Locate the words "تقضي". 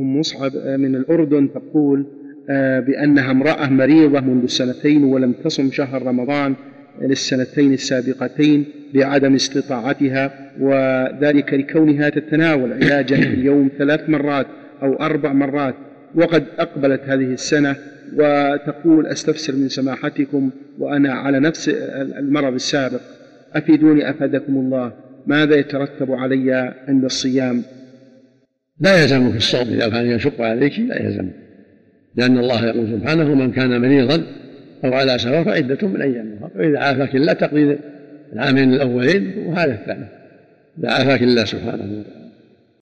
37.32-37.78